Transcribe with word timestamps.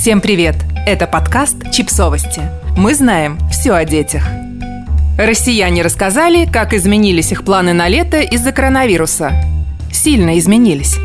Всем 0.00 0.22
привет! 0.22 0.54
Это 0.86 1.06
подкаст 1.06 1.56
«Чипсовости». 1.70 2.40
Мы 2.74 2.94
знаем 2.94 3.38
все 3.50 3.72
о 3.72 3.84
детях. 3.84 4.22
Россияне 5.18 5.82
рассказали, 5.82 6.46
как 6.50 6.72
изменились 6.72 7.32
их 7.32 7.44
планы 7.44 7.74
на 7.74 7.86
лето 7.86 8.20
из-за 8.20 8.52
коронавируса. 8.52 9.32
Сильно 9.92 10.38
изменились. 10.38 10.96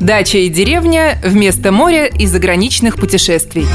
Дача 0.00 0.36
и 0.36 0.50
деревня 0.50 1.18
вместо 1.24 1.72
моря 1.72 2.04
и 2.04 2.26
заграничных 2.26 2.96
путешествий. 2.96 3.66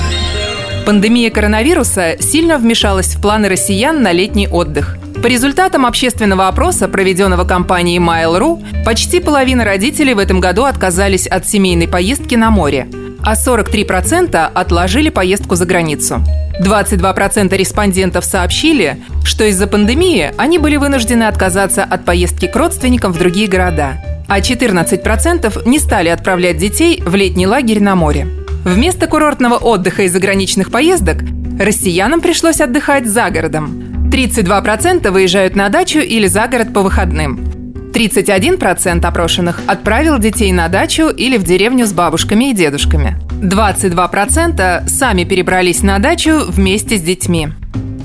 Пандемия 0.86 1.32
коронавируса 1.32 2.18
сильно 2.20 2.60
вмешалась 2.60 3.16
в 3.16 3.20
планы 3.20 3.50
россиян 3.50 4.04
на 4.04 4.12
летний 4.12 4.48
отдых. 4.48 5.00
По 5.24 5.26
результатам 5.26 5.88
общественного 5.88 6.48
опроса, 6.48 6.88
проведенного 6.88 7.46
компанией 7.46 7.98
Mail.ru, 7.98 8.64
почти 8.86 9.22
половина 9.22 9.66
родителей 9.66 10.14
в 10.14 10.20
этом 10.20 10.40
году 10.40 10.66
отказались 10.66 11.26
от 11.26 11.50
семейной 11.50 11.88
поездки 11.88 12.36
на 12.36 12.52
море, 12.52 12.88
а 13.24 13.34
43% 13.34 14.52
отложили 14.54 15.10
поездку 15.10 15.56
за 15.56 15.66
границу. 15.66 16.24
22% 16.62 17.56
респондентов 17.56 18.26
сообщили, 18.26 18.98
что 19.24 19.46
из-за 19.46 19.68
пандемии 19.68 20.32
они 20.38 20.58
были 20.58 20.78
вынуждены 20.78 21.24
отказаться 21.24 21.84
от 21.84 22.06
поездки 22.06 22.48
к 22.48 22.56
родственникам 22.56 23.14
в 23.14 23.18
другие 23.18 23.48
города, 23.48 24.02
а 24.28 24.40
14% 24.40 25.68
не 25.68 25.80
стали 25.80 26.10
отправлять 26.10 26.58
детей 26.58 27.02
в 27.06 27.16
летний 27.16 27.48
лагерь 27.48 27.82
на 27.82 27.96
море. 27.96 28.28
Вместо 28.64 29.08
курортного 29.08 29.56
отдыха 29.56 30.04
и 30.04 30.08
заграничных 30.08 30.72
поездок 30.72 31.18
россиянам 31.60 32.22
пришлось 32.22 32.62
отдыхать 32.62 33.08
за 33.08 33.30
городом. 33.30 34.10
32% 34.12 35.10
выезжают 35.10 35.56
на 35.56 35.70
дачу 35.70 36.00
или 36.00 36.28
за 36.28 36.48
город 36.48 36.74
по 36.74 36.82
выходным. 36.82 37.61
31% 37.92 39.06
опрошенных 39.06 39.62
отправил 39.68 40.18
детей 40.18 40.52
на 40.52 40.68
дачу 40.68 41.10
или 41.10 41.38
в 41.38 41.44
деревню 41.44 41.86
с 41.86 41.94
бабушками 41.94 42.52
и 42.52 42.54
дедушками. 42.54 43.18
22% 43.42 44.88
сами 44.88 45.24
перебрались 45.24 45.84
на 45.84 46.00
дачу 46.00 46.46
вместе 46.48 46.98
с 46.98 47.02
детьми. 47.02 47.50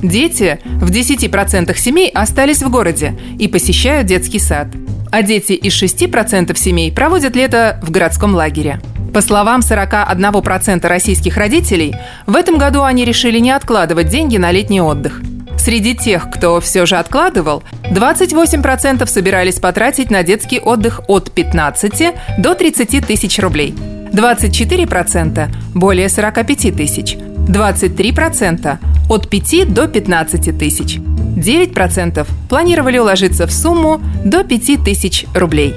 Дети 0.02 0.58
в 0.64 0.90
10% 0.90 1.76
семей 1.76 2.10
остались 2.10 2.62
в 2.62 2.70
городе 2.70 3.18
и 3.38 3.48
посещают 3.48 4.06
детский 4.06 4.38
сад. 4.38 4.68
А 5.10 5.22
дети 5.22 5.52
из 5.52 5.72
6% 5.82 6.56
семей 6.56 6.92
проводят 6.92 7.36
лето 7.36 7.80
в 7.82 7.90
городском 7.90 8.34
лагере. 8.34 8.80
По 9.14 9.22
словам 9.22 9.60
41% 9.60 10.86
российских 10.86 11.36
родителей, 11.38 11.94
в 12.26 12.36
этом 12.36 12.58
году 12.58 12.82
они 12.82 13.04
решили 13.04 13.38
не 13.38 13.50
откладывать 13.50 14.08
деньги 14.08 14.36
на 14.36 14.50
летний 14.50 14.80
отдых. 14.80 15.22
Среди 15.66 15.96
тех, 15.96 16.30
кто 16.30 16.60
все 16.60 16.86
же 16.86 16.94
откладывал, 16.94 17.64
28% 17.90 19.04
собирались 19.08 19.56
потратить 19.56 20.12
на 20.12 20.22
детский 20.22 20.60
отдых 20.60 21.00
от 21.08 21.32
15 21.32 22.14
до 22.38 22.54
30 22.54 23.04
тысяч 23.04 23.40
рублей. 23.40 23.74
24%– 24.12 25.48
более 25.74 26.08
45 26.08 26.76
тысяч. 26.76 27.16
23%– 27.16 28.78
от 29.10 29.28
5 29.28 29.74
до 29.74 29.88
15 29.88 30.56
тысяч. 30.56 30.98
9% 30.98 32.28
планировали 32.48 32.98
уложиться 32.98 33.48
в 33.48 33.52
сумму 33.52 34.00
до 34.24 34.44
5 34.44 34.84
тысяч 34.84 35.26
рублей. 35.34 35.74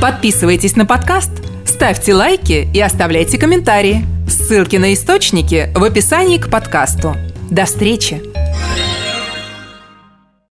Подписывайтесь 0.00 0.76
на 0.76 0.86
подкаст– 0.86 1.32
Ставьте 1.66 2.14
лайки 2.14 2.66
и 2.72 2.80
оставляйте 2.80 3.36
комментарии. 3.36 4.06
Ссылки 4.26 4.76
на 4.76 4.94
источники 4.94 5.70
в 5.74 5.84
описании 5.84 6.38
к 6.38 6.48
подкасту. 6.48 7.14
До 7.50 7.66
встречи! 7.66 8.27